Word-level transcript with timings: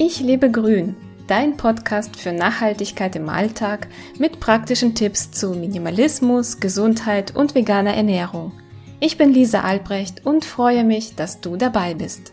Ich 0.00 0.20
lebe 0.20 0.48
grün, 0.48 0.94
dein 1.26 1.56
Podcast 1.56 2.14
für 2.14 2.30
Nachhaltigkeit 2.32 3.16
im 3.16 3.28
Alltag 3.28 3.88
mit 4.16 4.38
praktischen 4.38 4.94
Tipps 4.94 5.32
zu 5.32 5.50
Minimalismus, 5.54 6.60
Gesundheit 6.60 7.34
und 7.34 7.56
veganer 7.56 7.94
Ernährung. 7.94 8.52
Ich 9.00 9.18
bin 9.18 9.32
Lisa 9.32 9.62
Albrecht 9.62 10.24
und 10.24 10.44
freue 10.44 10.84
mich, 10.84 11.16
dass 11.16 11.40
du 11.40 11.56
dabei 11.56 11.94
bist. 11.94 12.32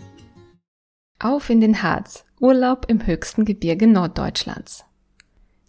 Auf 1.17 1.49
in 1.49 1.59
den 1.59 1.81
Harz, 1.81 2.23
Urlaub 2.39 2.85
im 2.87 3.07
höchsten 3.07 3.45
Gebirge 3.45 3.87
Norddeutschlands. 3.87 4.85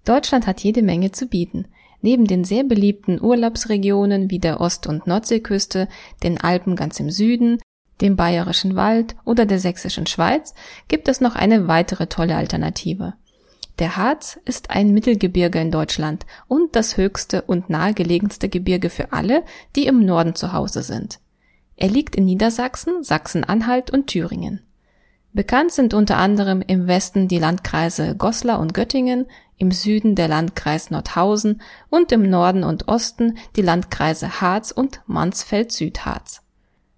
Deutschland 0.04 0.46
hat 0.46 0.60
jede 0.60 0.82
Menge 0.82 1.12
zu 1.12 1.26
bieten. 1.26 1.66
Neben 2.02 2.26
den 2.26 2.44
sehr 2.44 2.64
beliebten 2.64 3.22
Urlaubsregionen 3.22 4.30
wie 4.30 4.38
der 4.38 4.60
Ost- 4.60 4.86
und 4.86 5.06
Nordseeküste, 5.06 5.88
den 6.22 6.38
Alpen 6.38 6.76
ganz 6.76 7.00
im 7.00 7.10
Süden, 7.10 7.58
dem 8.00 8.16
Bayerischen 8.16 8.76
Wald 8.76 9.16
oder 9.24 9.46
der 9.46 9.58
Sächsischen 9.58 10.06
Schweiz 10.06 10.54
gibt 10.88 11.08
es 11.08 11.20
noch 11.20 11.34
eine 11.34 11.68
weitere 11.68 12.06
tolle 12.06 12.36
Alternative. 12.36 13.14
Der 13.79 13.96
Harz 13.96 14.38
ist 14.44 14.71
ein 14.71 14.93
Mittelgebirge 14.93 15.61
in 15.61 15.71
Deutschland 15.71 16.24
und 16.48 16.74
das 16.76 16.96
höchste 16.96 17.43
und 17.43 17.68
nahegelegenste 17.68 18.48
Gebirge 18.48 18.88
für 18.88 19.12
alle, 19.12 19.44
die 19.74 19.86
im 19.86 20.04
Norden 20.04 20.35
zu 20.35 20.52
Hause 20.52 20.82
sind. 20.82 21.21
Er 21.76 21.88
liegt 21.88 22.16
in 22.16 22.24
Niedersachsen, 22.24 23.04
Sachsen-Anhalt 23.04 23.90
und 23.90 24.07
Thüringen. 24.07 24.63
Bekannt 25.35 25.72
sind 25.72 25.93
unter 25.93 26.16
anderem 26.16 26.63
im 26.66 26.86
Westen 26.86 27.29
die 27.29 27.38
Landkreise 27.38 28.16
Goslar 28.16 28.58
und 28.58 28.72
Göttingen, 28.72 29.26
im 29.58 29.71
Süden 29.71 30.14
der 30.14 30.29
Landkreis 30.29 30.90
Nordhausen 30.90 31.60
und 31.90 32.12
im 32.12 32.28
Norden 32.28 32.64
und 32.64 32.88
Osten 32.88 33.36
die 33.56 33.62
Landkreise 33.62 34.41
Harz 34.41 34.70
und 34.70 35.02
Mansfeld-Südharz. 35.06 36.42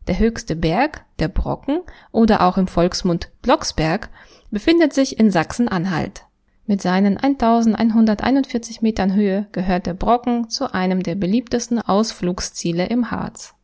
Der 0.08 0.18
höchste 0.18 0.56
Berg, 0.56 1.04
der 1.18 1.28
Brocken 1.28 1.80
oder 2.12 2.40
auch 2.40 2.56
im 2.56 2.66
Volksmund 2.66 3.30
Blocksberg, 3.42 4.08
befindet 4.50 4.94
sich 4.94 5.18
in 5.18 5.30
Sachsen-Anhalt. 5.30 6.24
Mit 6.66 6.80
seinen 6.80 7.18
1141 7.18 8.80
Metern 8.80 9.14
Höhe 9.14 9.46
gehört 9.52 9.86
der 9.86 9.92
Brocken 9.92 10.48
zu 10.48 10.72
einem 10.72 11.02
der 11.02 11.14
beliebtesten 11.14 11.78
Ausflugsziele 11.78 12.86
im 12.86 13.10
Harz. 13.10 13.54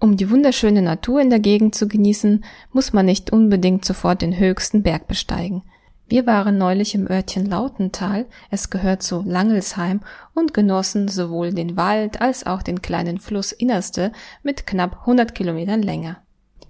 Um 0.00 0.16
die 0.16 0.30
wunderschöne 0.30 0.82
Natur 0.82 1.20
in 1.20 1.30
der 1.30 1.38
Gegend 1.38 1.76
zu 1.76 1.86
genießen, 1.86 2.44
muss 2.72 2.92
man 2.92 3.06
nicht 3.06 3.32
unbedingt 3.32 3.84
sofort 3.84 4.20
den 4.20 4.36
höchsten 4.36 4.82
Berg 4.82 5.06
besteigen. 5.06 5.62
Wir 6.14 6.28
waren 6.28 6.58
neulich 6.58 6.94
im 6.94 7.10
Örtchen 7.10 7.44
Lautental, 7.44 8.26
es 8.48 8.70
gehört 8.70 9.02
zu 9.02 9.24
Langelsheim, 9.26 9.98
und 10.32 10.54
genossen 10.54 11.08
sowohl 11.08 11.52
den 11.52 11.76
Wald 11.76 12.20
als 12.20 12.46
auch 12.46 12.62
den 12.62 12.80
kleinen 12.82 13.18
Fluss 13.18 13.50
Innerste 13.50 14.12
mit 14.44 14.64
knapp 14.64 15.00
100 15.00 15.34
Kilometern 15.34 15.82
Länge. 15.82 16.18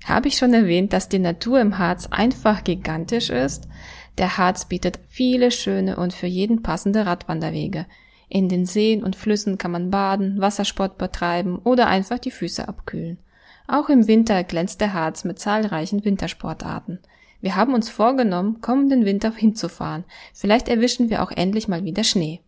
Habe 0.07 0.29
ich 0.29 0.39
schon 0.39 0.55
erwähnt, 0.55 0.95
dass 0.95 1.11
die 1.11 1.19
Natur 1.19 1.61
im 1.61 1.77
Harz 1.77 2.09
einfach 2.11 2.65
gigantisch 2.65 3.29
ist? 3.29 3.69
Der 4.17 4.39
Harz 4.39 4.65
bietet 4.65 4.99
viele 5.11 5.51
schöne 5.51 5.99
und 5.99 6.15
für 6.15 6.27
jeden 6.27 6.63
passende 6.63 7.05
Radwanderwege. 7.05 7.85
In 8.31 8.49
den 8.49 8.65
Seen 8.65 9.05
und 9.05 9.15
Flüssen 9.15 9.59
kann 9.59 9.73
man 9.73 9.91
baden, 9.91 10.41
Wassersport 10.41 10.97
betreiben 10.97 11.59
oder 11.59 11.87
einfach 11.87 12.19
die 12.19 12.31
Füße 12.31 12.67
abkühlen. 12.67 13.19
Auch 13.67 13.91
im 13.91 14.09
Winter 14.09 14.43
glänzt 14.43 14.81
der 14.81 14.95
Harz 14.95 15.23
mit 15.25 15.39
zahlreichen 15.39 16.03
Wintersportarten. 16.03 17.01
Wir 17.45 17.57
haben 17.57 17.75
uns 17.75 17.91
vorgenommen, 17.91 18.63
kommenden 18.63 19.05
Winter 19.05 19.31
hinzufahren. 19.31 20.05
Vielleicht 20.33 20.67
erwischen 20.67 21.11
wir 21.11 21.23
auch 21.23 21.31
endlich 21.31 21.69
mal 21.69 21.85
wieder 21.85 22.03
Schnee. 22.03 22.41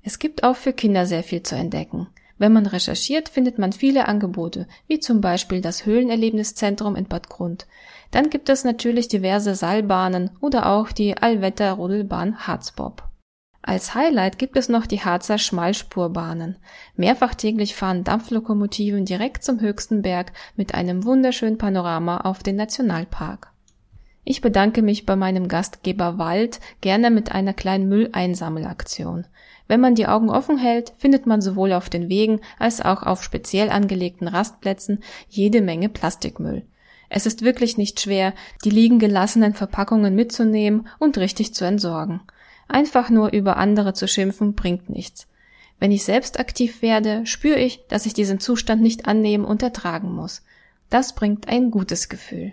Es 0.00 0.20
gibt 0.20 0.44
auch 0.44 0.54
für 0.54 0.72
Kinder 0.72 1.06
sehr 1.06 1.24
viel 1.24 1.42
zu 1.42 1.56
entdecken. 1.56 2.06
Wenn 2.38 2.52
man 2.52 2.66
recherchiert, 2.66 3.28
findet 3.28 3.58
man 3.58 3.72
viele 3.72 4.06
Angebote, 4.06 4.68
wie 4.86 5.00
zum 5.00 5.20
Beispiel 5.20 5.60
das 5.60 5.86
Höhlenerlebniszentrum 5.86 6.94
in 6.94 7.06
Bad 7.06 7.30
Grund. 7.30 7.66
Dann 8.12 8.30
gibt 8.30 8.48
es 8.48 8.62
natürlich 8.62 9.08
diverse 9.08 9.56
Seilbahnen 9.56 10.30
oder 10.40 10.66
auch 10.66 10.92
die 10.92 11.16
Allwetter-Rodelbahn 11.16 12.46
Harzbob. 12.46 13.02
Als 13.60 13.96
Highlight 13.96 14.38
gibt 14.38 14.56
es 14.56 14.68
noch 14.68 14.86
die 14.86 15.00
Harzer 15.00 15.38
Schmalspurbahnen. 15.38 16.58
Mehrfach 16.94 17.34
täglich 17.34 17.74
fahren 17.74 18.04
Dampflokomotiven 18.04 19.04
direkt 19.04 19.42
zum 19.42 19.58
höchsten 19.60 20.02
Berg 20.02 20.32
mit 20.54 20.76
einem 20.76 21.02
wunderschönen 21.02 21.58
Panorama 21.58 22.18
auf 22.18 22.44
den 22.44 22.54
Nationalpark. 22.54 23.53
Ich 24.24 24.40
bedanke 24.40 24.80
mich 24.80 25.04
bei 25.04 25.16
meinem 25.16 25.48
Gastgeber 25.48 26.16
Wald 26.16 26.60
gerne 26.80 27.10
mit 27.10 27.32
einer 27.32 27.52
kleinen 27.52 27.88
Mülleinsammelaktion. 27.88 29.26
Wenn 29.68 29.80
man 29.80 29.94
die 29.94 30.06
Augen 30.06 30.30
offen 30.30 30.58
hält, 30.58 30.92
findet 30.96 31.26
man 31.26 31.42
sowohl 31.42 31.72
auf 31.72 31.90
den 31.90 32.08
Wegen 32.08 32.40
als 32.58 32.80
auch 32.80 33.02
auf 33.02 33.22
speziell 33.22 33.70
angelegten 33.70 34.26
Rastplätzen 34.28 35.02
jede 35.28 35.60
Menge 35.60 35.88
Plastikmüll. 35.90 36.62
Es 37.10 37.26
ist 37.26 37.42
wirklich 37.42 37.76
nicht 37.76 38.00
schwer, 38.00 38.32
die 38.64 38.70
liegen 38.70 38.98
gelassenen 38.98 39.54
Verpackungen 39.54 40.14
mitzunehmen 40.14 40.88
und 40.98 41.18
richtig 41.18 41.54
zu 41.54 41.64
entsorgen. 41.64 42.20
Einfach 42.66 43.10
nur 43.10 43.32
über 43.32 43.58
andere 43.58 43.92
zu 43.92 44.08
schimpfen 44.08 44.54
bringt 44.54 44.88
nichts. 44.88 45.28
Wenn 45.78 45.92
ich 45.92 46.04
selbst 46.04 46.40
aktiv 46.40 46.80
werde, 46.82 47.26
spüre 47.26 47.58
ich, 47.58 47.86
dass 47.88 48.06
ich 48.06 48.14
diesen 48.14 48.40
Zustand 48.40 48.80
nicht 48.80 49.06
annehmen 49.06 49.44
und 49.44 49.62
ertragen 49.62 50.12
muss. 50.12 50.42
Das 50.88 51.14
bringt 51.14 51.48
ein 51.48 51.70
gutes 51.70 52.08
Gefühl. 52.08 52.52